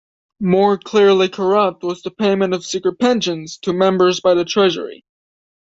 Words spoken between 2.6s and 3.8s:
secret pensions to